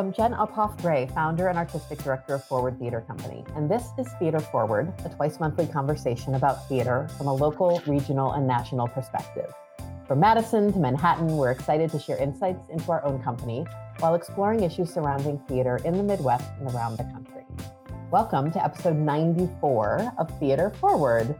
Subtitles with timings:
[0.00, 4.08] I'm Jen Uphoff Gray, founder and artistic director of Forward Theater Company, and this is
[4.18, 9.52] Theater Forward, a twice monthly conversation about theater from a local, regional, and national perspective.
[10.08, 13.66] From Madison to Manhattan, we're excited to share insights into our own company
[13.98, 17.19] while exploring issues surrounding theater in the Midwest and around the country.
[18.10, 21.32] Welcome to episode 94 of Theater Forward.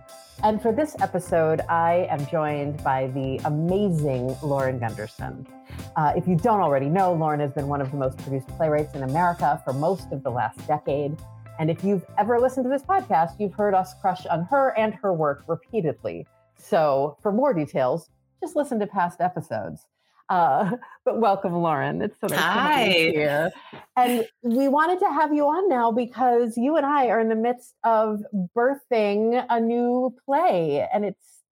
[0.45, 5.49] And for this episode, I am joined by the amazing Lauren Gunderson.
[5.97, 8.95] Uh, if you don't already know, Lauren has been one of the most produced playwrights
[8.95, 11.19] in America for most of the last decade.
[11.59, 14.95] And if you've ever listened to this podcast, you've heard us crush on her and
[14.95, 16.25] her work repeatedly.
[16.57, 18.11] So for more details,
[18.41, 19.89] just listen to past episodes.
[20.31, 22.01] Uh, but welcome, Lauren.
[22.01, 22.85] It's so nice Hi.
[22.85, 23.53] to have you here.
[23.97, 27.35] And we wanted to have you on now because you and I are in the
[27.35, 28.21] midst of
[28.57, 31.43] birthing a new play, and it's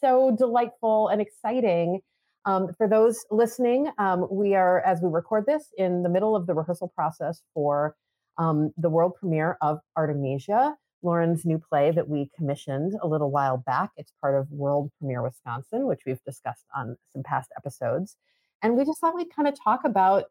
[0.00, 2.00] so delightful and exciting.
[2.44, 6.46] Um, for those listening, um, we are, as we record this, in the middle of
[6.46, 7.96] the rehearsal process for
[8.38, 13.56] um, the world premiere of Artemisia, Lauren's new play that we commissioned a little while
[13.56, 13.90] back.
[13.96, 18.16] It's part of World Premiere Wisconsin, which we've discussed on some past episodes.
[18.62, 20.24] And we just thought we'd kind of talk about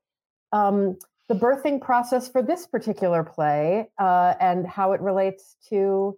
[0.51, 0.97] um,
[1.29, 6.17] the birthing process for this particular play uh, and how it relates to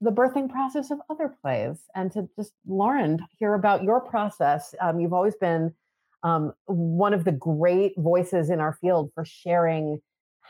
[0.00, 1.78] the birthing process of other plays.
[1.94, 4.74] And to just, Lauren, hear about your process.
[4.80, 5.74] Um, you've always been
[6.22, 10.00] um, one of the great voices in our field for sharing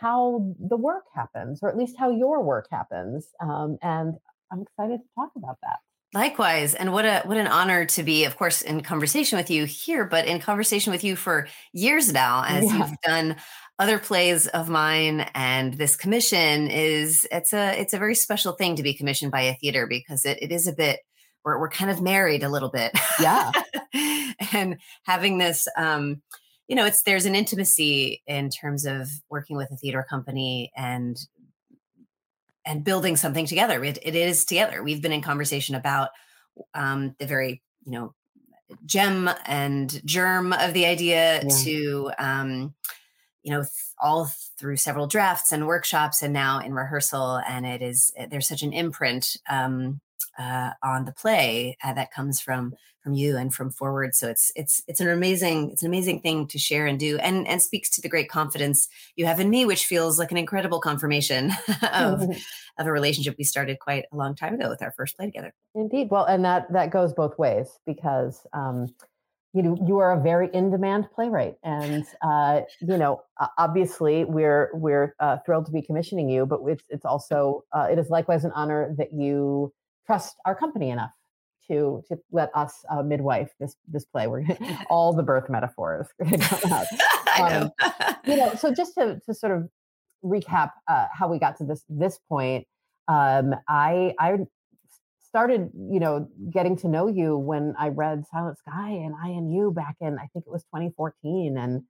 [0.00, 3.28] how the work happens, or at least how your work happens.
[3.40, 4.14] Um, and
[4.52, 5.78] I'm excited to talk about that.
[6.14, 9.66] Likewise, and what a what an honor to be, of course, in conversation with you
[9.66, 12.78] here, but in conversation with you for years now, as Yeah.
[12.78, 13.36] you've done
[13.78, 18.74] other plays of mine, and this commission is it's a it's a very special thing
[18.76, 21.00] to be commissioned by a theater because it, it is a bit
[21.44, 22.90] we're we're kind of married a little bit,
[23.20, 23.52] Yeah.
[24.52, 26.22] and having this um
[26.68, 31.16] you know it's there's an intimacy in terms of working with a theater company and
[32.64, 36.10] and building something together it, it is together we've been in conversation about
[36.74, 38.14] um the very you know
[38.84, 41.48] gem and germ of the idea Yeah.
[41.64, 42.74] to um
[43.42, 47.80] you know th- all through several drafts and workshops and now in rehearsal and it
[47.82, 50.00] is there's such an imprint um
[50.38, 54.52] uh, on the play uh, that comes from from you and from forward so it's
[54.54, 57.88] it's it's an amazing it's an amazing thing to share and do and and speaks
[57.88, 61.52] to the great confidence you have in me which feels like an incredible confirmation
[61.92, 62.22] of
[62.78, 65.52] of a relationship we started quite a long time ago with our first play together
[65.78, 66.08] Indeed.
[66.10, 68.92] Well, and that that goes both ways because um,
[69.52, 73.22] you know you are a very in-demand playwright, and uh, you know
[73.58, 77.98] obviously we're we're uh, thrilled to be commissioning you, but it's it's also uh, it
[77.98, 79.72] is likewise an honor that you
[80.08, 81.12] trust our company enough
[81.68, 84.26] to to let us uh, midwife this this play.
[84.26, 84.44] We're
[84.90, 86.08] all the birth metaphors
[86.40, 86.86] come out.
[87.26, 87.72] I know.
[88.26, 89.68] you know so just to, to sort of
[90.24, 92.66] recap uh, how we got to this this point
[93.06, 94.38] um, i i
[95.28, 99.54] started you know getting to know you when i read silent sky and i and
[99.54, 101.82] you back in i think it was 2014 and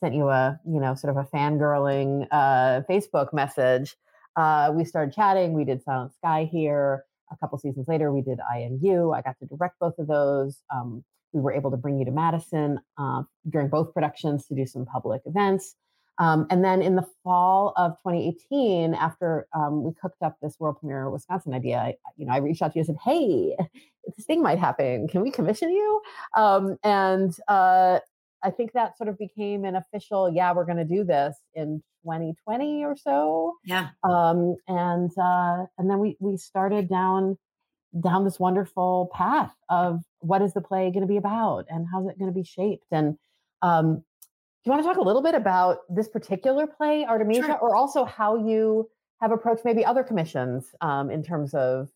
[0.00, 3.96] sent you a you know sort of a fangirling uh, facebook message
[4.36, 8.38] uh, we started chatting we did silent sky here a couple seasons later we did
[8.50, 11.76] i and you i got to direct both of those um, we were able to
[11.76, 15.76] bring you to madison uh, during both productions to do some public events
[16.18, 20.78] um, and then in the fall of 2018, after um, we cooked up this world
[20.78, 23.56] premiere Wisconsin idea, I, you know, I reached out to you and said, "Hey,
[24.16, 25.08] this thing might happen.
[25.08, 26.02] Can we commission you?"
[26.36, 27.98] Um, and uh,
[28.44, 31.82] I think that sort of became an official, "Yeah, we're going to do this" in
[32.04, 33.54] 2020 or so.
[33.64, 37.38] yeah Um, and uh, and then we we started down
[38.00, 42.06] down this wonderful path of what is the play going to be about and how's
[42.08, 43.16] it going to be shaped and
[43.62, 43.96] um,
[44.64, 47.58] do you want to talk a little bit about this particular play, Artemisia, Sure.
[47.58, 48.88] or also how you
[49.20, 51.88] have approached maybe other commissions um, in terms of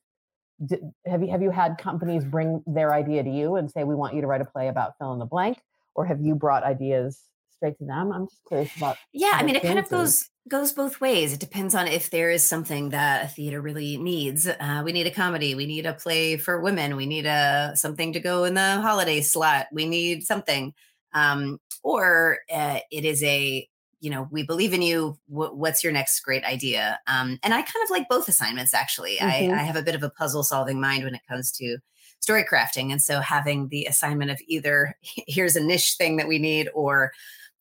[1.07, 4.15] have you have you had companies bring their idea to you and say we want
[4.15, 5.59] you to write a play about fill in the blank,
[5.99, 7.21] or have you brought ideas
[7.57, 8.13] straight to them?
[8.15, 8.97] I'm just curious about.
[9.13, 12.31] yeah i mean it kind of goes goes both ways it depends on if there
[12.31, 15.93] is something that a theater really needs uh, we need a comedy we need a
[15.93, 20.23] play for women we need a something to go in the holiday slot we need
[20.23, 20.73] something
[21.15, 23.69] um, or uh, it is a
[24.01, 27.61] you know we believe in you Wh- what's your next great idea um, and i
[27.61, 29.53] kind of like both assignments actually Mhm.
[29.53, 31.79] I, I have a bit of a puzzle solving mind when it comes to
[32.21, 36.39] story crafting and so having the assignment of either here's a niche thing that we
[36.39, 37.13] need or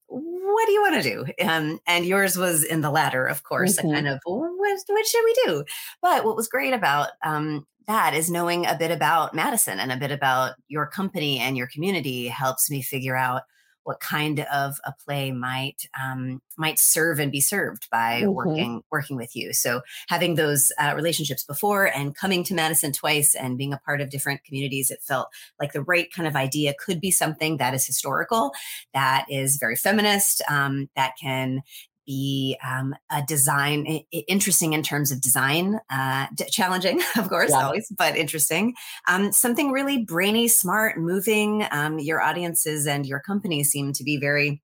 [0.09, 1.45] what do you want to do?
[1.45, 3.92] Um, and yours was in the latter, of course, Mhm.
[3.92, 4.51] a kind of what,
[4.88, 5.63] what should we do?
[6.01, 9.98] But what was great about um, that is knowing a bit about Madison and a
[9.98, 13.44] bit about your company and your community helps me figure out
[13.88, 18.34] what kind of a play might um, might serve and be served by mm-hmm.
[18.34, 19.54] working working with you.
[19.54, 24.01] So having those uh, relationships before and coming to Madison twice and being a part
[24.01, 27.74] of different communities, it felt like the right kind of idea could be something that
[27.74, 28.51] is historical,
[28.94, 31.62] that is very feminist, um, that can
[32.07, 37.63] be um, a design interesting in terms of design uh, d- challenging of course yeah.
[37.63, 38.74] always but interesting
[39.07, 44.18] um, something really brainy smart moving um, your audiences and your company seem to be
[44.18, 44.63] very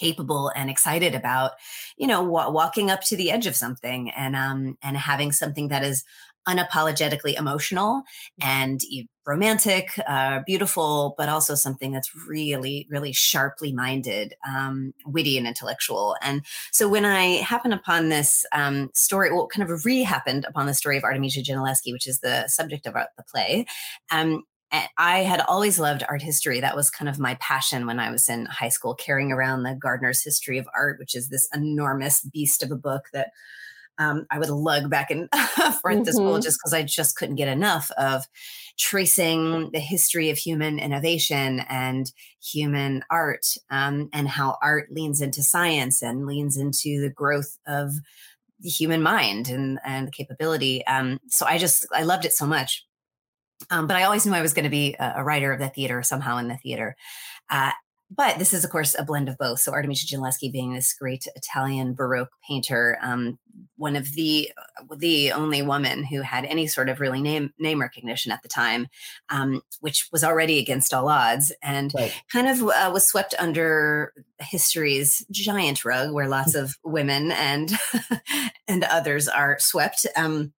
[0.00, 1.52] capable and excited about
[1.98, 5.68] you know w- walking up to the edge of something and um and having something
[5.68, 6.04] that is
[6.48, 8.02] unapologetically emotional
[8.40, 8.80] and
[9.26, 16.16] romantic, uh, beautiful, but also something that's really, really sharply minded, um, witty, and intellectual.
[16.22, 20.66] And so when I happened upon this um, story, well, kind of re happened upon
[20.66, 23.66] the story of Artemisia Gentileschi, which is the subject of the play.
[24.10, 24.42] Um,
[24.96, 26.60] I had always loved art history.
[26.60, 29.74] That was kind of my passion when I was in high school, carrying around the
[29.74, 33.30] Gardner's History of Art, which is this enormous beast of a book that
[33.98, 36.02] um, I would lug back and forth mm-hmm.
[36.04, 38.26] to school just because I just couldn't get enough of
[38.78, 42.10] tracing the history of human innovation and
[42.42, 47.92] human art um, and how art leans into science and leans into the growth of
[48.60, 50.84] the human mind and, and capability.
[50.86, 52.86] Um, so I just, I loved it so much.
[53.70, 55.68] Um, but I always knew I was going to be a, a, writer of the
[55.68, 56.96] theater somehow in the theater.
[57.50, 57.72] Uh,
[58.10, 59.60] but this is, of course, a blend of both.
[59.60, 63.38] So Artemisia Gentileschi being this great Italian Baroque painter, um,
[63.76, 64.50] one of the
[64.98, 68.88] the only woman who had any sort of really name name recognition at the time,
[69.28, 72.12] um, which was already against all odds, and right.
[72.32, 77.72] kind of uh, was swept under history's giant rug, where lots of women and
[78.68, 80.06] and others are swept.
[80.16, 80.52] Um,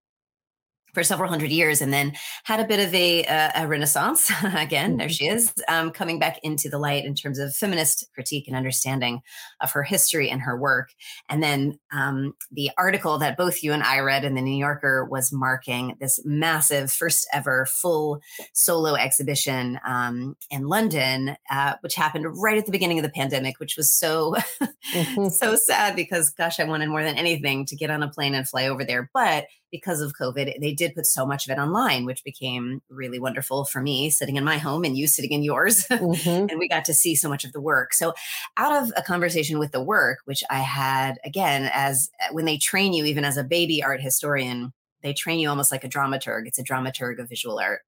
[0.92, 2.12] for several hundred years and then
[2.44, 3.24] had a bit of a,
[3.54, 5.12] a renaissance again there mm-hmm.
[5.12, 9.20] she is um, coming back into the light in terms of feminist critique and understanding
[9.60, 10.90] of her history and her work
[11.28, 15.04] and then um, the article that both you and i read in the new yorker
[15.04, 18.20] was marking this massive first ever full
[18.52, 23.58] solo exhibition um, in london uh, which happened right at the beginning of the pandemic
[23.58, 24.34] which was so
[24.92, 25.28] mm-hmm.
[25.28, 28.48] so sad because gosh i wanted more than anything to get on a plane and
[28.48, 32.04] fly over there but because of COVID, they did put so much of it online,
[32.04, 35.86] which became really wonderful for me sitting in my home and you sitting in yours.
[36.02, 36.48] Mm-hmm.
[36.50, 37.94] and we got to see so much of the work.
[37.94, 38.12] So,
[38.56, 42.58] out of a conversation with the work, which I had again, as uh, when they
[42.58, 44.72] train you, even as a baby art historian,
[45.02, 46.46] they train you almost like a dramaturg.
[46.46, 47.82] It's a dramaturg of visual art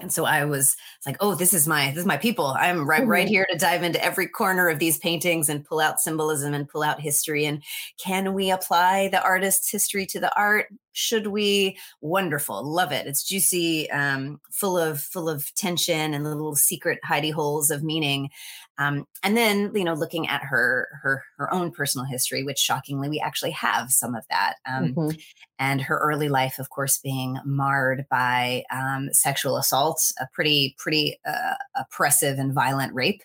[0.00, 0.76] and so I was
[1.06, 2.54] like, oh, this is my this is my people.
[2.58, 3.32] I'm right right mm-hmm.
[3.32, 6.82] here to dive into every corner of these paintings and pull out symbolism and pull
[6.82, 7.44] out history.
[7.44, 7.62] And
[8.02, 10.68] can we apply the artist's history to the art?
[10.92, 11.78] Should we?
[12.00, 13.06] Wonderful, love it.
[13.06, 18.30] It's juicy, um, full of full of tension and little secret hidey holes of meaning.
[18.78, 23.08] Um, and then you know, looking at her her her own personal history, which shockingly
[23.08, 24.54] we actually have some of that.
[24.66, 25.16] Um, mm-hmm
[25.60, 31.20] and her early life, of course, being marred by um, sexual assault, a pretty, pretty
[31.28, 33.22] uh, oppressive and violent rape,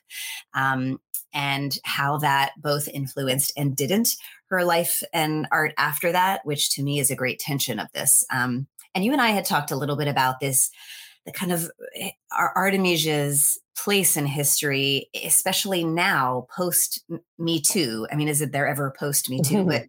[0.54, 1.00] um,
[1.34, 4.16] and how that both influenced and didn't
[4.50, 8.24] her life and art after that, which to me is a great tension of this.
[8.32, 10.70] Um, and you and I had talked a little bit about this,
[11.26, 17.04] the kind of eh, Artemisia's place in history, especially now post
[17.38, 18.08] Me Too.
[18.12, 19.66] I mean, is it there ever post Me Too?
[19.66, 19.86] but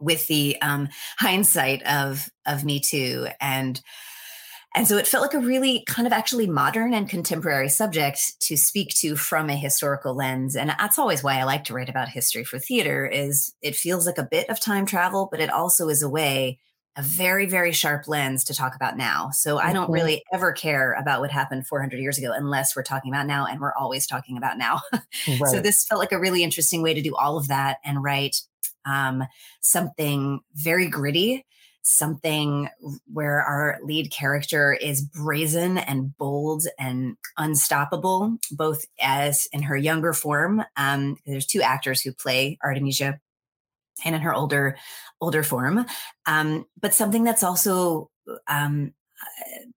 [0.00, 0.88] with the um,
[1.18, 3.80] hindsight of of Me Too and
[4.74, 8.56] and so it felt like a really kind of actually modern and contemporary subject to
[8.56, 10.54] speak to from a historical lens.
[10.56, 14.06] And that's always why I like to write about history for theater is it feels
[14.06, 16.58] like a bit of time travel, but it also is a way,
[16.96, 19.30] a very, very sharp lens to talk about now.
[19.32, 23.10] So I don't really ever care about what happened 400 years ago unless we're talking
[23.10, 24.80] about now and we're always talking about now.
[25.26, 25.50] Right.
[25.50, 28.42] so this felt like a really interesting way to do all of that and write
[28.84, 29.24] um,
[29.60, 31.44] something very gritty,
[31.88, 32.68] something
[33.10, 40.12] where our lead character is brazen and bold and unstoppable, both as in her younger
[40.12, 40.62] form.
[40.76, 43.18] Um, there's two actors who play Artemisia,
[44.04, 44.76] and in her older
[45.20, 45.86] older form,
[46.26, 48.10] um, but something that's also
[48.46, 48.92] um,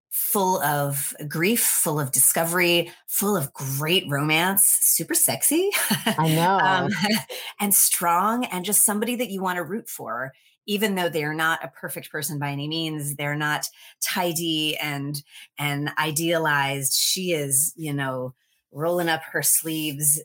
[0.09, 5.69] full of grief, full of discovery, full of great romance, super sexy.
[6.05, 6.59] I know.
[6.63, 6.89] um,
[7.59, 10.33] and strong, and just somebody that you want to root for,
[10.65, 13.15] even though they're not a perfect person by any means.
[13.15, 13.65] They're not
[14.01, 15.21] tidy and
[15.57, 16.93] and idealized.
[16.93, 18.33] She is, you know,
[18.71, 20.21] rolling up her sleeves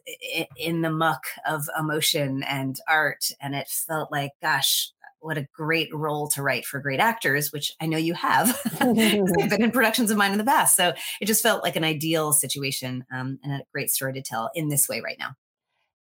[0.57, 3.25] in the muck of emotion and art.
[3.41, 7.73] And it felt like, gosh, what a great role to write for great actors, which
[7.81, 8.61] I know you have.
[8.81, 11.85] They've been in productions of mine in the past, so it just felt like an
[11.85, 15.31] ideal situation um, and a great story to tell in this way right now.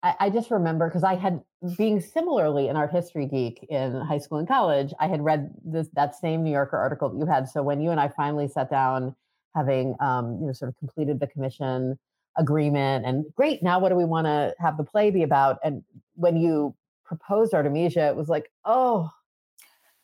[0.05, 1.41] I, I just remember because I had
[1.77, 4.93] being similarly an art history geek in high school and college.
[5.00, 7.50] I had read this that same New Yorker article that you had.
[7.50, 9.15] So when you and I finally sat down,
[9.55, 11.97] having um, you know sort of completed the commission
[12.38, 15.81] agreement and great now what do we want to have the play be about and
[16.15, 19.09] when you proposed artemisia it was like oh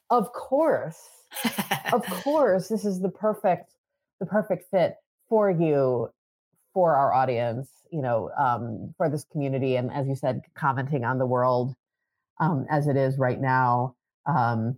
[0.10, 1.10] of course
[1.92, 3.74] of course this is the perfect
[4.22, 4.96] the perfect fit
[5.28, 6.10] for you
[6.74, 11.18] for our audience you know um, for this community and as you said commenting on
[11.18, 11.76] the world
[12.40, 14.78] um, as it is right now um,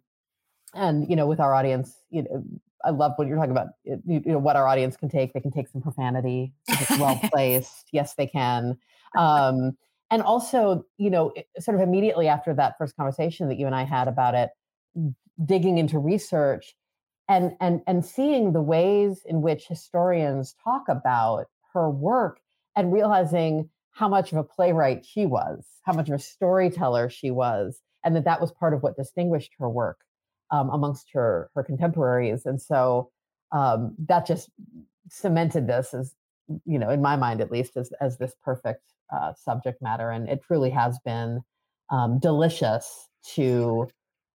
[0.73, 2.43] and you know with our audience you know
[2.85, 3.67] I love what you're talking about.
[3.83, 5.33] You, you, know what our audience can take.
[5.33, 6.53] They can take some profanity.
[6.67, 7.87] It's well placed.
[7.91, 8.77] yes, they can.
[9.17, 9.77] Um,
[10.11, 13.83] and also, you know, sort of immediately after that first conversation that you and I
[13.83, 14.49] had about it,
[15.45, 16.75] digging into research
[17.29, 22.39] and and and seeing the ways in which historians talk about her work
[22.75, 27.31] and realizing how much of a playwright she was, how much of a storyteller she
[27.31, 29.99] was, and that that was part of what distinguished her work
[30.51, 33.11] um, amongst her her contemporaries, and so
[33.51, 34.49] um, that just
[35.09, 36.15] cemented this as
[36.65, 40.27] you know, in my mind at least, as as this perfect uh, subject matter, and
[40.27, 41.41] it truly has been
[41.89, 43.87] um, delicious to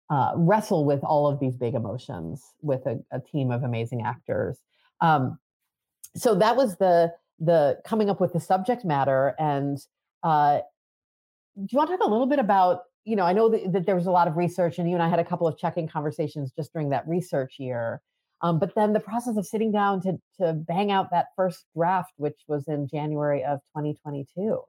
[0.10, 4.58] uh, wrestle with all of these big emotions with a, a team of amazing actors.
[5.02, 5.38] Um,
[6.16, 9.78] so that was the the coming up with the subject matter, and
[10.24, 10.60] uh,
[11.58, 13.86] do you want to talk a little bit about you know, I know that, that,
[13.86, 15.88] there was a lot of research, and you and I had a couple of checking
[15.88, 18.02] conversations just during that research year.
[18.42, 22.12] Um, but then the process of sitting down to to bang out that first draft,
[22.18, 24.62] which was in January of 2022.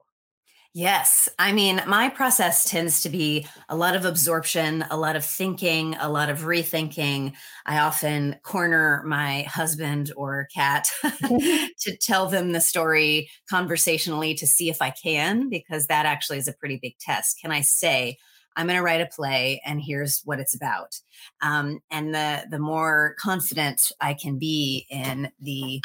[0.75, 1.27] Yes.
[1.39, 5.95] I mean, my process tends to be a lot of absorption, a lot of thinking,
[5.99, 7.33] a lot of rethinking.
[7.65, 14.69] I often corner my husband or cat to tell them the story conversationally to see
[14.69, 17.39] if I can, because that actually is a pretty big test.
[17.41, 18.17] Can I say,
[18.55, 20.99] I'm going to write a play and here's what it's about.
[21.41, 25.81] Um, and the the more confident I can be in the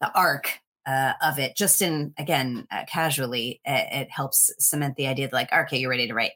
[0.00, 5.08] the arc uh, of it, just in again uh, casually, it, it, helps cement the
[5.08, 6.32] idea that like, okay, you're ready to write.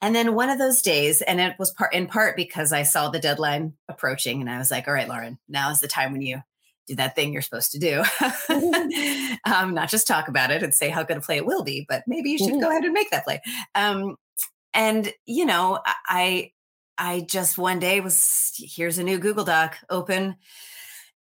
[0.00, 3.08] And then one of those days, and it was part in part because I saw
[3.08, 6.22] the deadline approaching, and I was like, all right, Lauren, now is the time when
[6.22, 6.40] you
[6.86, 8.02] do that thing you're supposed to do.
[9.44, 11.86] um, not just talk about it and say how good a play it will be,
[11.88, 12.70] but maybe you should go mm-hmm.
[12.70, 13.40] ahead and make that play.
[13.74, 14.16] Um,
[14.74, 16.52] and you know, I
[16.98, 20.36] I just one day was here's a new Google Doc open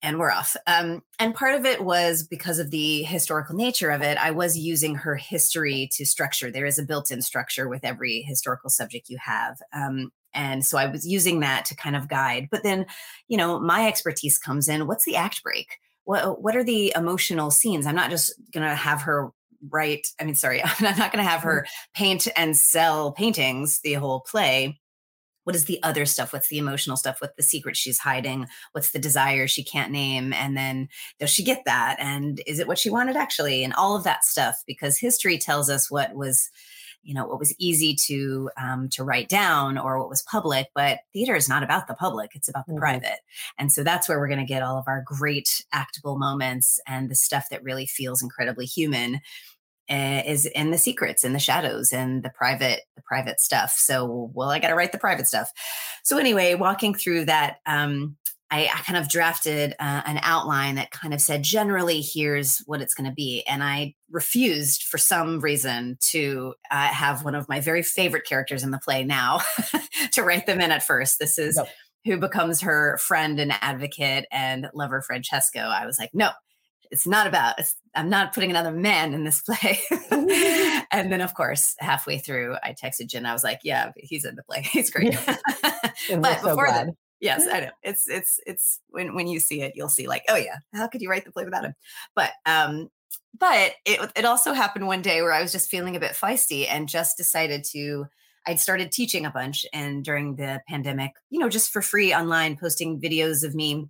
[0.01, 0.56] and we're off.
[0.65, 4.18] Um, and part of it was because of the historical nature of it.
[4.18, 6.51] I was using her history to structure.
[6.51, 9.60] There is a built-in structure with every historical subject you have.
[9.74, 12.48] Um, and so I was using that to kind of guide.
[12.51, 12.86] But then,
[13.27, 14.88] you know, my expertise comes in.
[14.88, 15.77] What's the act break?
[16.06, 17.86] What what are the emotional scenes?
[17.86, 19.32] I'm not just gonna have her
[19.70, 20.08] write.
[20.20, 22.03] I mean, sorry, I'm not gonna have her mm-hmm.
[22.03, 24.79] paint and sell paintings the whole play
[25.43, 26.34] what is the other stuff?
[26.34, 27.17] What's the emotional stuff?
[27.19, 28.48] What's the secret she's hiding?
[28.72, 30.34] What's the desire she can't name?
[30.34, 31.98] And then does she get that?
[32.00, 33.63] And is it what she wanted actually?
[33.63, 36.50] And all of that stuff because history tells us what was
[37.01, 41.00] you know what was easy to um, to write down or what was public but
[41.13, 42.81] theater is not about the public it's about the mm-hmm.
[42.81, 43.19] private.
[43.58, 47.10] And so that's where we're going to get all of our great actable moments and
[47.10, 49.22] the stuff that really feels incredibly human
[49.89, 53.75] is in the secrets in the shadows and the private the private stuff.
[53.77, 55.50] So well i got to write the private stuff.
[56.03, 58.17] So anyway walking through that um,
[58.51, 62.81] I, I, kind of drafted uh, an outline that kind of said generally here's what
[62.81, 63.43] it's going to be.
[63.48, 68.63] And i refused for some reason to uh, have one of my very favorite characters
[68.63, 69.41] in the play now
[70.13, 71.19] to write them in at first.
[71.19, 71.60] This is
[72.05, 75.60] who becomes her friend and advocate and lover francesco.
[75.60, 76.31] I was like no
[76.91, 79.79] it's not about it's, i'm not putting another man in this play.
[80.91, 84.36] And then of course halfway through i texted jen i was like yeah he's in
[84.36, 84.62] the play.
[84.72, 85.15] He's great.
[85.25, 87.72] But before so that yes i know.
[87.84, 91.01] It's it's it's when when you see it you'll see like oh yeah how could
[91.01, 91.74] you write the play without him?
[92.15, 92.89] But um
[93.38, 96.65] but it it also happened one day where i was just feeling a bit feisty
[96.67, 98.05] and just decided to
[98.48, 102.58] I'd started teaching a bunch and during the pandemic, you know, just for free online,
[102.58, 103.89] posting videos of me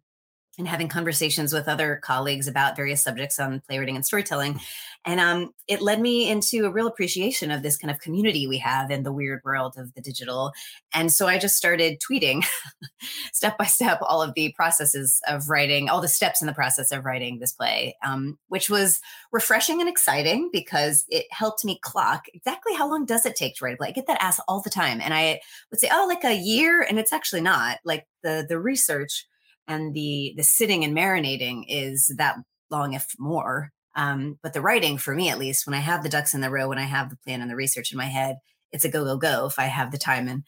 [0.59, 4.59] and having conversations with other colleagues about various subjects on playwriting and storytelling.
[5.05, 8.57] And um, it led me into a real appreciation of this kind of community we
[8.57, 10.51] have in the weird world of the digital.
[10.93, 12.45] And so I just started tweeting
[13.33, 16.91] step by step all of the processes of writing, all the steps in the process
[16.91, 18.99] of writing this play, um, which was
[19.31, 23.63] refreshing and exciting because it helped me clock exactly how long does it take to
[23.63, 23.87] write a play.
[23.87, 24.99] I get that asked all the time.
[24.99, 25.39] And I
[25.71, 26.81] would say, oh, like a year.
[26.81, 27.79] And it's actually not.
[27.85, 29.25] Like the the research
[29.69, 32.35] and the the sitting and marinating is that
[32.69, 36.09] long if more um, but the writing for me at least when i have the
[36.09, 38.37] ducks in the row when i have the plan and the research in my head
[38.71, 40.43] it's a go go go if i have the time and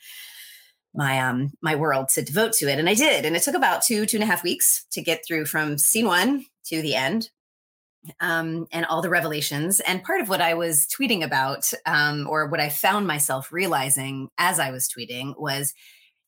[0.94, 3.82] my um my world to devote to it and i did and it took about
[3.82, 7.30] two two and a half weeks to get through from scene one to the end
[8.20, 9.80] um, and all the revelations.
[9.80, 14.30] And part of what I was tweeting about, um, or what I found myself realizing
[14.38, 15.74] as I was tweeting, was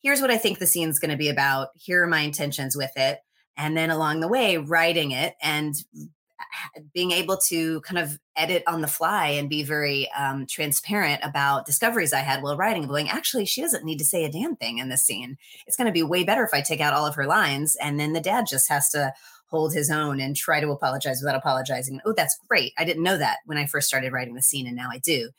[0.03, 1.69] here's what I think the scene's going to be about.
[1.75, 3.19] Here are my intentions with it.
[3.57, 5.74] And then along the way, writing it and
[6.93, 11.65] being able to kind of edit on the fly and be very um, transparent about
[11.65, 14.79] discoveries I had while writing, going, actually, she doesn't need to say a damn thing
[14.79, 15.38] in this scene.
[15.65, 17.75] It's going to be way better if I take out all of her lines.
[17.81, 19.13] And then the dad just has to
[19.48, 22.01] hold his own and try to apologize without apologizing.
[22.05, 22.74] Oh, that's great.
[22.77, 25.29] I didn't know that when I first started writing the scene, and now I do.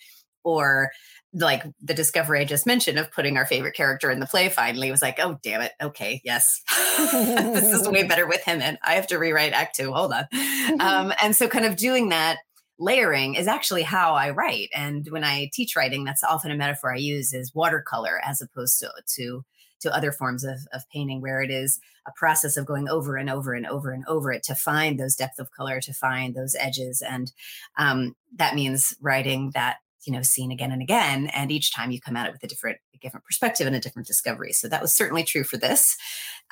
[0.45, 0.91] Or
[1.35, 4.91] like the discovery I just mentioned of putting our favorite character in the play finally
[4.91, 5.73] was like, oh, damn it.
[5.83, 6.63] Okay, yes.
[7.13, 8.63] this is way better with him.
[8.63, 9.93] And I have to rewrite act two.
[9.93, 10.27] Hold on.
[10.81, 12.39] Um, and so, kind of doing that
[12.79, 14.71] layering is actually how I write.
[14.75, 18.81] And when I teach writing, that's often a metaphor I use is watercolor as opposed
[18.81, 19.45] to, to,
[19.81, 23.31] to other forms of, of painting where it is a process of going over and
[23.31, 26.57] over and over and over it to find those depth of color, to find those
[26.59, 27.03] edges.
[27.07, 27.31] And
[27.79, 29.77] um, that means writing that
[30.07, 32.47] you know seen again and again and each time you come at it with a
[32.47, 34.53] different a different perspective and a different discovery.
[34.53, 35.97] So that was certainly true for this.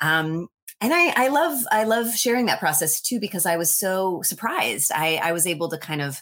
[0.01, 0.47] Um,
[0.81, 4.91] and I, I love i love sharing that process too because i was so surprised.
[4.93, 6.21] I i was able to kind of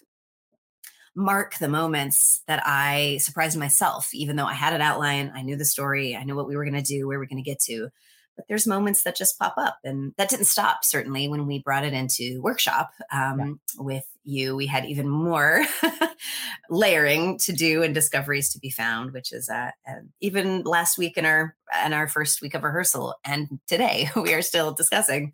[1.16, 5.58] mark the moments that i surprised myself even though i had an outline i knew
[5.58, 7.50] the story i knew what we were going to do where we are going to
[7.50, 7.90] get to.
[8.36, 11.84] But there's moments that just pop up and that didn't stop certainly when we brought
[11.84, 13.84] it into workshop um, yeah.
[13.84, 15.64] with you we had even more
[16.70, 21.18] layering to do and discoveries to be found which is uh, uh, even last week
[21.18, 25.34] in our in our first week of rehearsal and today we are still discussing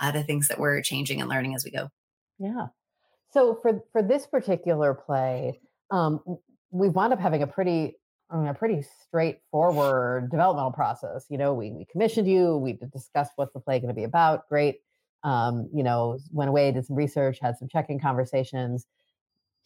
[0.00, 1.88] uh, the things that we're changing and learning as we go
[2.38, 2.66] yeah
[3.32, 5.60] so for for this particular play
[5.90, 6.20] um,
[6.70, 7.96] we wound up having a pretty
[8.30, 11.24] I mean, a pretty straightforward developmental process.
[11.30, 14.48] You know, we, we commissioned you, we discussed what's the play going to be about.
[14.48, 14.80] Great.
[15.24, 18.86] Um, you know, went away, did some research, had some check-in conversations.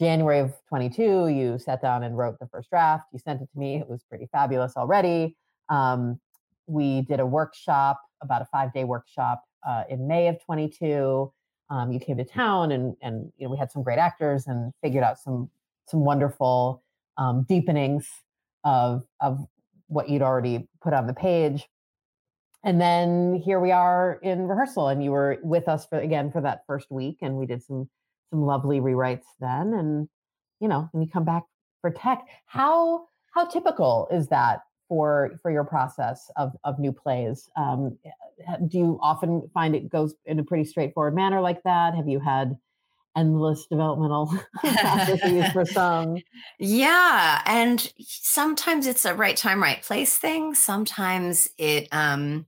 [0.01, 3.05] January of 22, you sat down and wrote the first draft.
[3.13, 3.77] You sent it to me.
[3.77, 5.37] It was pretty fabulous already.
[5.69, 6.19] Um,
[6.67, 11.33] we did a workshop, about a five-day workshop uh, in May of 22.
[11.71, 14.73] Um, you came to town, and and you know we had some great actors and
[14.83, 15.49] figured out some
[15.87, 16.83] some wonderful
[17.17, 18.05] um, deepenings
[18.65, 19.47] of of
[19.87, 21.69] what you'd already put on the page
[22.65, 26.41] and then here we are in rehearsal and you were with us for again for
[26.41, 27.89] that first week and we did some
[28.31, 30.09] some lovely rewrites then and
[30.61, 31.43] you know and you come back
[31.81, 37.49] for tech how how typical is that for for your process of of new plays
[37.57, 37.97] um,
[38.69, 42.21] do you often find it goes in a pretty straightforward manner like that have you
[42.21, 42.57] had
[43.17, 46.17] endless developmental processes for some.
[46.59, 50.55] Yeah, and sometimes it's a right time, right place thing.
[50.55, 52.47] Sometimes it um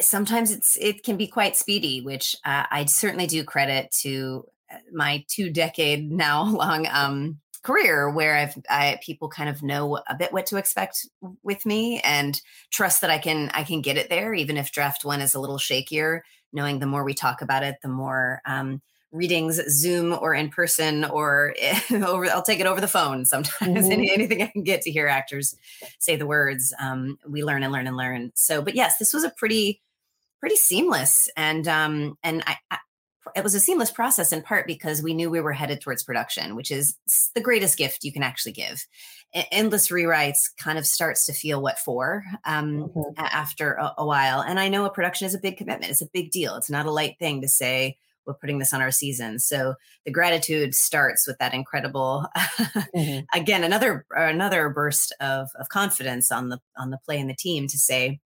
[0.00, 4.78] sometimes it's it can be quite speedy, which uh, I certainly do credit to uh,
[4.92, 10.14] my two decade now long um career where I've I, people kind of know a
[10.14, 11.06] bit what to expect
[11.42, 12.40] with me and
[12.70, 15.40] trust that I can I can get it there even if draft one is a
[15.40, 16.20] little shakier
[16.52, 18.80] knowing the more we talk about it the more um,
[19.12, 21.54] readings zoom or in person or
[21.90, 23.50] over i'll take it over the phone sometimes.
[23.90, 23.92] Mm-hmm.
[23.92, 25.56] anything i can get to hear actors
[25.98, 28.32] say the words um, we learn and learn and learn.
[28.34, 29.80] So but yes this was a pretty
[30.38, 32.78] pretty seamless and um and I, I
[33.36, 36.56] it was a seamless process in part because we knew we were headed towards production
[36.56, 36.96] which is
[37.34, 38.86] the greatest gift you can actually give.
[39.52, 43.12] Endless rewrites kind of starts to feel what for um, mm-hmm.
[43.16, 44.40] after a, a while.
[44.40, 45.92] And i know a production is a big commitment.
[45.92, 46.56] It's a big deal.
[46.56, 47.98] It's not a light thing to say
[48.30, 49.38] we're putting this on our season.
[49.40, 53.20] So the gratitude starts with that incredible, mm-hmm.
[53.36, 57.66] again, another another burst of of confidence on the on the play and the team
[57.66, 58.20] to say,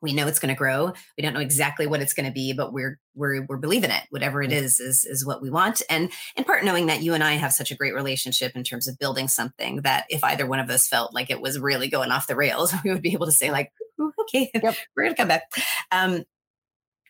[0.00, 0.92] we know it's going to grow.
[1.16, 4.02] We don't know exactly what it's going to be, but we're we're we're believing it.
[4.10, 5.82] Whatever it is, is is what we want.
[5.90, 8.86] And in part, knowing that you and I have such a great relationship in terms
[8.86, 12.10] of building something that if either one of us felt like it was really going
[12.10, 13.72] off the rails, we would be able to say like,
[14.20, 14.76] okay, yep.
[14.96, 15.42] we're going to come back.
[15.90, 16.24] Um,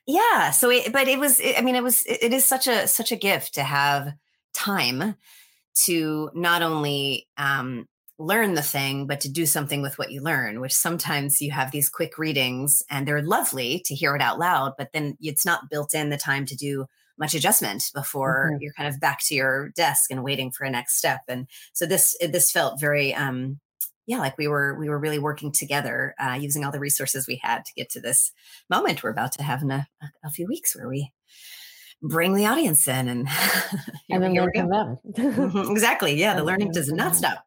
[0.08, 3.12] yeah so it, but it was i mean it was it is such a such
[3.12, 4.12] a gift to have
[4.54, 5.14] time
[5.84, 7.86] to not only um,
[8.18, 11.70] learn the thing, but to do something with what you learn, which sometimes you have
[11.70, 15.70] these quick readings and they're lovely to hear it out loud, but then it's not
[15.70, 18.62] built in the time to do much adjustment before mm-hmm.
[18.62, 21.20] you're kind of back to your desk and waiting for a next step.
[21.28, 23.60] And so this, this felt very, um,
[24.08, 27.38] yeah, like we were, we were really working together, uh, using all the resources we
[27.42, 28.32] had to get to this
[28.70, 29.86] moment we're about to have in a,
[30.24, 31.12] a few weeks where we
[32.00, 33.28] bring the audience in and
[34.10, 34.98] and then learn from them.
[35.12, 36.14] Mm-hmm, exactly.
[36.14, 37.44] Yeah, the learning does not stop.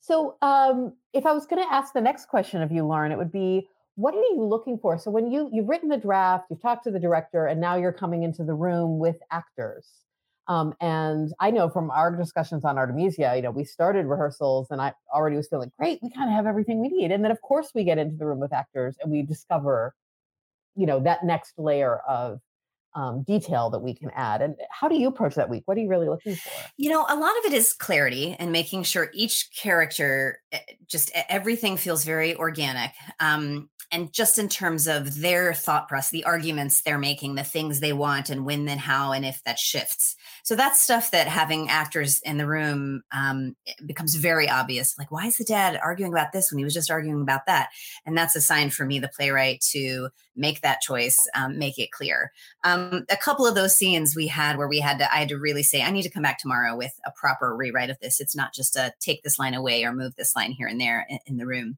[0.00, 3.18] So, um, if I was going to ask the next question of you, Lauren, it
[3.18, 4.98] would be, what are you looking for?
[4.98, 7.92] So, when you you've written the draft, you've talked to the director, and now you're
[7.92, 9.88] coming into the room with actors.
[10.48, 14.80] Um, and I know from our discussions on Artemisia, you know, we started rehearsals, and
[14.80, 15.98] I already was feeling great.
[16.02, 18.26] We kind of have everything we need, and then of course we get into the
[18.26, 19.94] room with actors, and we discover,
[20.76, 22.40] you know, that next layer of
[22.96, 24.40] um, detail that we can add.
[24.40, 25.62] And how do you approach that week?
[25.66, 26.50] What are you really looking for?
[26.78, 31.10] You know, a lot of it is clarity and making sure each character, eh, just
[31.28, 32.92] everything feels very organic.
[33.20, 37.80] Um, and just in terms of their thought process, the arguments they're making, the things
[37.80, 40.15] they want, and when, then how, and if that shifts.
[40.46, 44.96] So that's stuff that having actors in the room um, becomes very obvious.
[44.96, 47.70] Like, why is the dad arguing about this when he was just arguing about that?
[48.06, 51.90] And that's a sign for me, the playwright, to make that choice, um, make it
[51.90, 52.30] clear.
[52.62, 55.36] Um, a couple of those scenes we had where we had to, I had to
[55.36, 58.20] really say, I need to come back tomorrow with a proper rewrite of this.
[58.20, 61.08] It's not just a take this line away or move this line here and there
[61.10, 61.76] in, in the room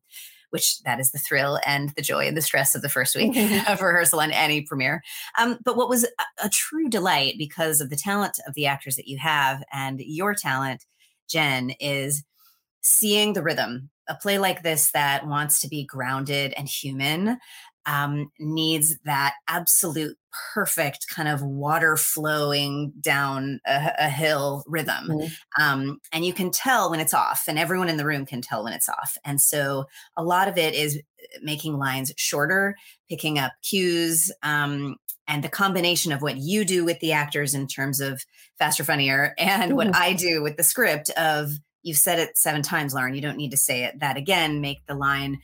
[0.50, 3.36] which that is the thrill and the joy and the stress of the first week
[3.68, 5.02] of rehearsal and any premiere.
[5.38, 8.96] Um, but what was a, a true delight because of the talent of the actors
[8.96, 10.84] that you have and your talent,
[11.28, 12.24] Jen, is
[12.80, 13.90] seeing the rhythm.
[14.08, 17.38] A play like this that wants to be grounded and human
[17.88, 20.16] um, needs that absolute
[20.54, 25.08] perfect kind of water flowing down a, a hill rhythm.
[25.08, 25.62] Mm-hmm.
[25.62, 28.62] Um, and you can tell when it's off, and everyone in the room can tell
[28.62, 29.16] when it's off.
[29.24, 32.76] And so a lot of it is uh, making lines shorter,
[33.08, 34.30] picking up cues.
[34.42, 34.96] Um,
[35.26, 38.22] and the combination of what you do with the actors in terms of
[38.58, 39.76] faster, funnier, and mm-hmm.
[39.76, 41.50] what I do with the script of
[41.82, 43.14] you've said it seven times, Lauren.
[43.14, 44.60] You don't need to say it that again.
[44.60, 45.38] Make the line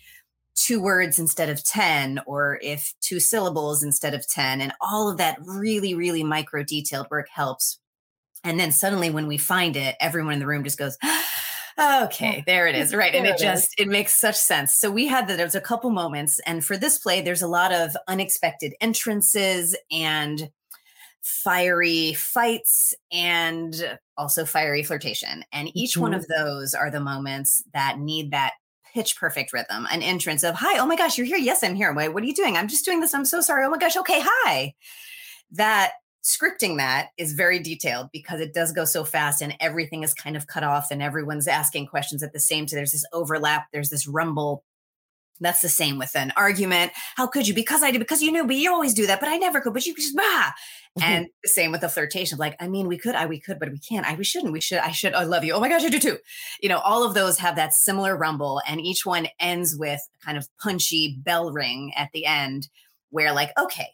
[0.55, 5.19] two words instead of 10 or if two syllables instead of 10 and all of
[5.19, 7.79] that really really micro detailed work helps.
[8.45, 10.97] And then suddenly when we find it everyone in the room just goes
[11.79, 12.95] okay there it is.
[12.95, 14.77] Right and it, it just it makes such sense.
[14.77, 17.49] So we had that there was a couple moments and for this play there's a
[17.49, 20.51] lot of unexpected entrances and
[21.21, 26.03] fiery fights and also fiery flirtation and each mm-hmm.
[26.03, 28.53] one of those are the moments that need that
[28.95, 31.37] pitch perfect rhythm, an entrance of, hi, oh my gosh, you're here.
[31.37, 31.93] Yes, I'm here.
[31.93, 32.57] Wait, what are you doing?
[32.57, 33.13] I'm just doing this.
[33.13, 33.67] I'm so sorry.
[33.67, 33.97] Oh my gosh.
[33.97, 34.21] Okay.
[34.23, 34.75] Hi.
[35.51, 35.93] That
[36.25, 40.37] scripting that is very detailed because it does go so fast and everything is kind
[40.37, 42.77] of cut off and everyone's asking questions at the same time.
[42.77, 44.65] There's this overlap, there's this rumble
[45.41, 46.93] that's the same with an argument.
[47.17, 47.55] How could you?
[47.55, 49.73] Because I did, because you knew, but you always do that, but I never could,
[49.73, 50.23] but you just, bah.
[50.23, 51.03] Mm-hmm.
[51.03, 52.39] And the same with the flirtation.
[52.39, 54.07] Like, I mean, we could, I, we could, but we can't.
[54.07, 55.53] I, we shouldn't, we should, I should, I love you.
[55.53, 56.19] Oh my gosh, I do too.
[56.61, 60.39] You know, all of those have that similar rumble and each one ends with kind
[60.39, 62.69] of punchy bell ring at the end
[63.11, 63.94] where like, okay,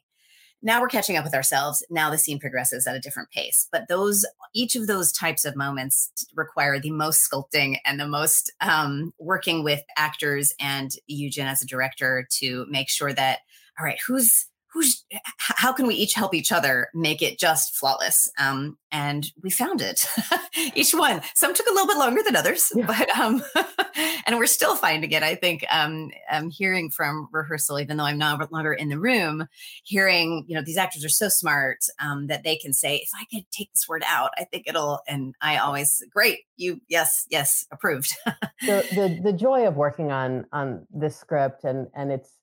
[0.63, 1.85] now we're catching up with ourselves.
[1.91, 3.69] Now the scene progresses at a different pace.
[3.73, 8.53] But those each of those types of moments require the most sculpting and the most
[8.61, 13.41] um, working with actors and you Jen as a director to make sure that
[13.79, 15.05] all right who's who's
[15.39, 18.29] how can we each help each other make it just flawless?
[18.39, 20.05] Um, and we found it.
[20.75, 21.23] Each one.
[21.35, 22.87] Some took a little bit longer than others yeah.
[22.87, 23.43] but um,
[24.27, 28.19] and we're still finding it i think um, i'm hearing from rehearsal even though i'm
[28.19, 29.47] no longer in the room
[29.85, 33.25] hearing you know these actors are so smart um, that they can say if i
[33.33, 37.67] could take this word out i think it'll and i always great you yes yes
[37.73, 38.15] approved.
[38.63, 42.40] The, the the joy of working on on this script and and it's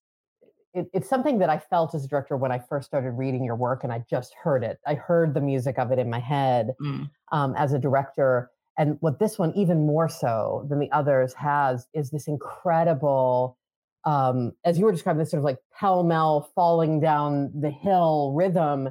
[0.77, 3.55] it, it's something that I felt as a director when I first started reading your
[3.55, 4.79] work, and I just heard it.
[4.85, 7.09] I heard the music of it in my head mm.
[7.31, 8.51] um, as a director.
[8.77, 13.57] And what this one, even more so than the others, has is this incredible,
[14.05, 18.33] um, as you were describing, this sort of like pell mell falling down the hill
[18.35, 18.89] rhythm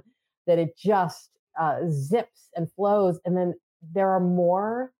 [0.48, 3.20] that it just uh, zips and flows.
[3.24, 3.54] And then
[3.94, 4.92] there are more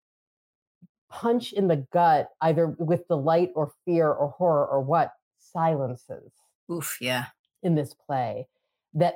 [1.09, 6.31] punch in the gut, either with delight or fear or horror or what, silences
[6.71, 7.25] Oof, yeah.
[7.63, 8.47] In this play
[8.93, 9.15] that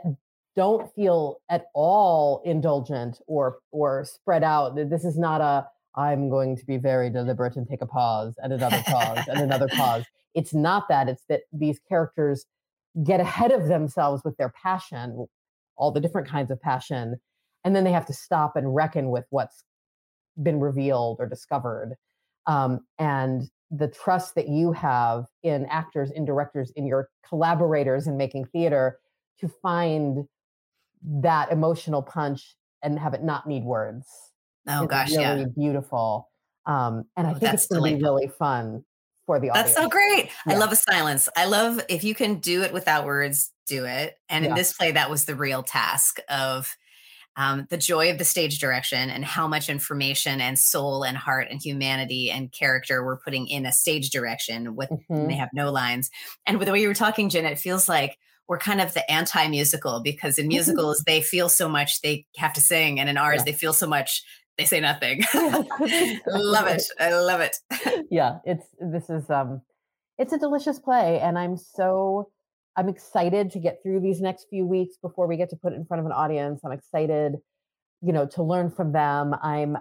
[0.56, 4.76] don't feel at all indulgent or or spread out.
[4.76, 8.54] This is not a I'm going to be very deliberate and take a pause and
[8.54, 10.06] another pause and another pause.
[10.34, 11.10] It's not that.
[11.10, 12.46] It's that these characters
[13.04, 15.28] get ahead of themselves with their passion,
[15.76, 17.20] all the different kinds of passion,
[17.66, 19.66] and then they have to stop and reckon with what's
[20.42, 21.98] been revealed or discovered.
[22.48, 28.18] Um, and the trust that you have in actors, in directors, in your collaborators in
[28.18, 29.00] making theater
[29.40, 30.28] to find
[31.04, 34.08] that emotional punch and have it not need words.
[34.68, 36.30] Oh gosh, really yeah, beautiful.
[36.66, 38.84] Um, and I Oh, think it's going to be really fun
[39.26, 39.74] for the audience.
[39.74, 40.30] That's so great.
[40.48, 41.30] I love a silence.
[41.36, 44.18] I love if you can do it without words, do it.
[44.30, 46.76] And in this play, that was the real task of
[47.38, 51.48] um, the joy of the stage direction and how much information and soul and heart
[51.50, 55.72] and humanity and character we're putting in a stage direction with when they have no
[55.72, 56.10] lines.
[56.46, 58.18] And with the way you were talking, Jen, it feels like
[58.48, 62.62] we're kind of the anti-musical because in musicals they feel so much they have to
[62.62, 63.44] sing, and in ours Yeah.
[63.46, 64.24] they feel so much
[64.58, 65.24] they say nothing.
[65.34, 66.84] Love it.
[67.00, 67.56] I love it.
[68.12, 69.62] yeah it's this is um
[70.18, 72.30] it's a delicious play and i'm so
[72.78, 75.76] i'm excited to get through these next few weeks before we get to put it
[75.76, 76.62] in front of an audience.
[76.64, 77.38] I'm excited
[78.02, 79.36] you know to learn from them.
[79.42, 79.78] I'm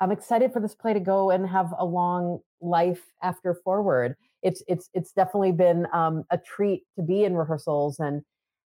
[0.00, 4.16] i'm excited for this play to go and have a long life after forward.
[4.42, 8.22] It's it's it's definitely been um, a treat to be in rehearsals and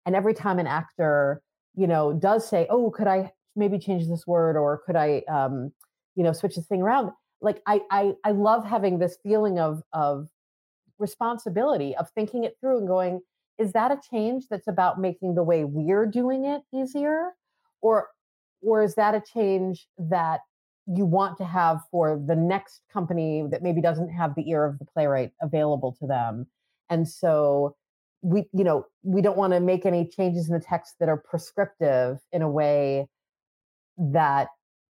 [0.05, 1.41] and every time an actor
[1.75, 5.71] you know does say oh could i maybe change this word or could i um
[6.15, 7.11] you know switch this thing around?
[7.41, 10.27] Like I, I i love having this feeling of of
[10.99, 13.21] responsibility of thinking it through and going
[13.61, 17.29] is that a change that's about making the way we're doing it easier?
[17.81, 18.07] Or
[18.61, 20.41] or is that a change that
[20.87, 24.79] you want to have for the next company that maybe doesn't have the ear of
[24.79, 26.47] the playwright available to them?
[26.89, 27.75] And so
[28.23, 31.17] we you know we don't want to make any changes in the text that are
[31.17, 33.07] prescriptive in a way
[33.97, 34.47] that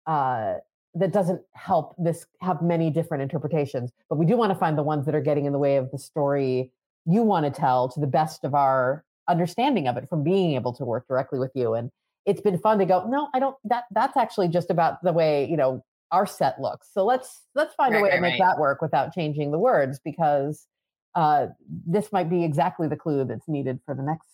[0.08, 0.56] uh
[0.95, 3.91] that doesn't help this have many different interpretations.
[4.10, 5.91] But we do want to find the ones that are getting in the way of
[5.91, 6.71] the story
[7.06, 10.74] you want to tell to the best of our understanding of it from being able
[10.74, 11.89] to work directly with you and
[12.26, 15.50] it's been fun to go no i don't that that's actually just about the way
[15.50, 18.38] you know our set looks so let's let's find a Right, way to make right.
[18.38, 20.68] that work without changing the words because
[21.15, 21.48] uh
[21.88, 24.28] this might be exactly the clue that's needed for the next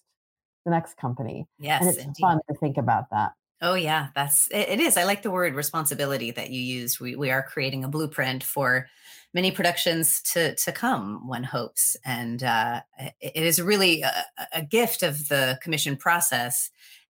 [0.65, 2.21] the next company Yes, and it's indeed.
[2.21, 3.31] fun to think about that
[3.61, 4.97] Oh yeah, that's it, it is.
[4.97, 6.99] I like the word responsibility that you used.
[6.99, 8.87] We we are creating a blueprint for
[9.33, 11.27] many productions to to come.
[11.27, 12.81] One hopes, and uh,
[13.19, 16.69] it, is really a, a gift of the commission process,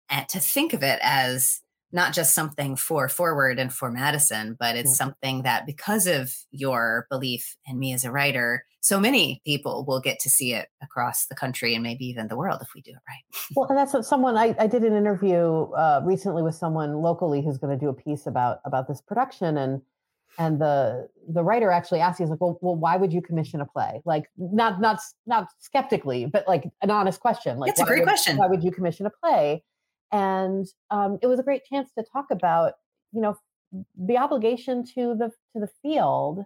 [0.10, 4.75] and to think of it as not just something for forward and for Madison, but
[4.75, 9.86] it's something that because of your belief in me as a writer, so many people
[9.88, 12.82] will get to see it across the country and maybe even the world if we
[12.82, 13.23] do it right.
[13.55, 17.41] Well, and that's what someone I, I did an interview uh, recently with someone locally
[17.41, 19.82] who's going to do a piece about about this production, and
[20.39, 23.65] and the the writer actually asked, he's like, well, well, why would you commission a
[23.65, 24.02] play?
[24.06, 27.60] Like, not not not skeptically, but like an honest question.
[27.60, 28.38] Like, That's a great would- question.
[28.38, 29.63] Why would you commission a play?
[30.12, 32.73] And um, it was a great chance to talk about,
[33.12, 33.38] you know,
[33.95, 36.45] the obligation to the to the field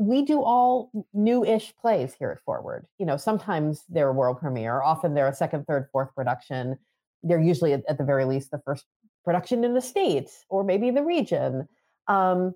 [0.00, 2.86] we do all new-ish plays here at Forward.
[2.98, 6.78] You know, sometimes they're a world premiere, often they're a second, third, fourth production.
[7.22, 8.86] They're usually at, at the very least the first
[9.26, 11.68] production in the states or maybe in the region.
[12.10, 12.54] Um,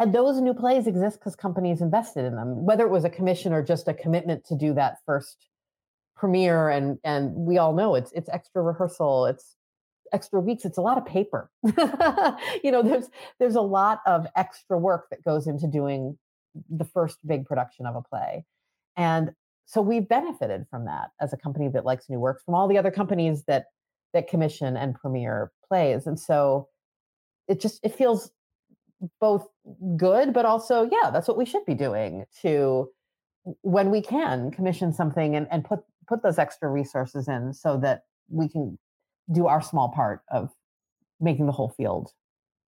[0.00, 3.52] and those new plays exist because companies invested in them, whether it was a commission
[3.52, 5.48] or just a commitment to do that first
[6.16, 6.68] premiere.
[6.68, 9.54] And and we all know it's it's extra rehearsal, it's
[10.12, 11.48] extra weeks, it's a lot of paper.
[11.62, 13.08] you know, there's
[13.38, 16.18] there's a lot of extra work that goes into doing
[16.68, 18.44] the first big production of a play.
[18.96, 19.32] And
[19.66, 22.78] so we've benefited from that as a company that likes new works from all the
[22.78, 23.66] other companies that
[24.12, 26.08] that commission and premiere plays.
[26.08, 26.68] And so
[27.46, 28.32] it just it feels
[29.20, 29.46] both
[29.96, 32.90] good but also yeah, that's what we should be doing to
[33.62, 38.02] when we can commission something and, and put put those extra resources in so that
[38.28, 38.78] we can
[39.32, 40.50] do our small part of
[41.20, 42.10] making the whole field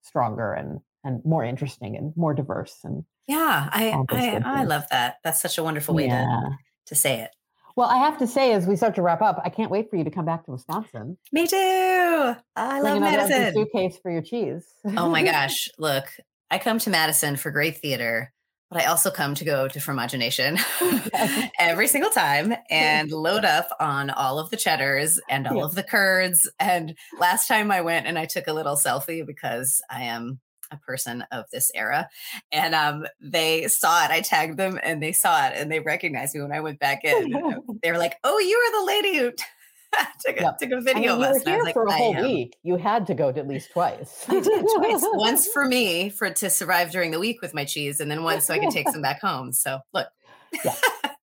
[0.02, 5.18] stronger and and more interesting and more diverse and Yeah, I I, I love that.
[5.24, 7.32] That's such a wonderful way to to say it.
[7.76, 9.96] Well, I have to say, as we start to wrap up, I can't wait for
[9.96, 11.18] you to come back to Wisconsin.
[11.32, 11.56] Me too.
[11.58, 12.36] I
[12.80, 13.54] Bring love another empty Madison.
[13.54, 14.66] suitcase for your cheese.
[14.98, 15.70] Oh my gosh!
[15.80, 16.06] Look,
[16.52, 18.32] I come to Madison for great theater,
[18.70, 21.50] but I also come to go to Fromagination Yes.
[21.60, 25.64] every single time and load up on all of the cheddars and all Yeah.
[25.66, 26.48] of the curds.
[26.60, 30.40] And last time I went and I took a little selfie because I am
[30.74, 32.10] a person of this era,
[32.52, 34.12] and um, they saw it.
[34.12, 37.04] I tagged them and they saw it and they recognized me when I went back
[37.04, 37.32] in.
[37.84, 39.32] they were like, "Oh, you are the lady who
[40.26, 41.86] took, a, took a I mean, video you of us." And I here like, for
[41.86, 42.56] a whole am." week.
[42.64, 44.26] You had to go to at least twice.
[44.28, 45.02] I did twice.
[45.14, 48.48] once for me for to survive during the week with my cheese, and then once
[48.48, 49.52] so I could take some back home.
[49.54, 50.08] So look,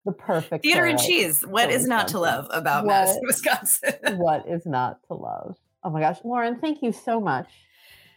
[0.04, 1.46] the perfect theater and cheese.
[1.46, 4.18] What is not to love about What- Madison, Wisconsin?
[4.18, 5.56] what is not to love?
[5.82, 7.48] Oh my gosh, Lauren, thank you so much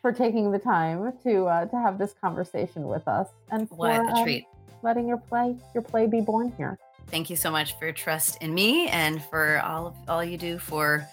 [0.04, 3.92] for taking the time to uh, to have this conversation with us and for what
[3.92, 4.46] a um, treat.
[4.84, 6.78] letting your play your play be born here.
[7.08, 10.38] Thank you so much for your trust in me and for all of all you
[10.38, 11.08] do for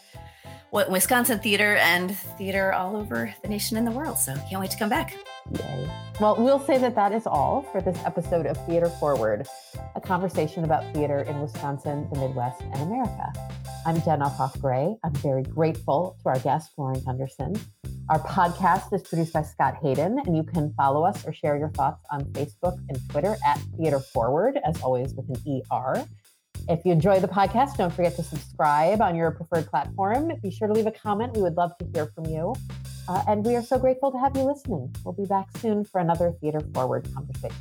[0.71, 4.19] what Wisconsin theater and theater all over the nation and the world.
[4.19, 5.17] So can't wait to come back.
[5.53, 5.91] Yay.
[6.21, 9.47] Well, we'll say that that is all for this episode of Theater Forward,
[9.97, 13.33] a conversation about theater in Wisconsin, the Midwest, and America.
[13.87, 14.95] I'm Jen Uphoff Gray.
[15.03, 17.59] I'm very grateful to our guest, Lauren Gunderson.
[18.11, 21.69] Our podcast is produced by Scott Hayden, and you can follow us or share your
[21.69, 26.05] thoughts on Facebook and Twitter at Theater Forward, as always with an ER.
[26.69, 30.33] If you enjoy the podcast, don't forget to subscribe on your preferred platform.
[30.43, 31.37] Be sure to leave a comment.
[31.37, 32.53] We would love to hear from you.
[33.09, 34.93] Uh, and we are so grateful to have you listening.
[35.05, 37.55] We'll be back soon for another Theater Forward conversation.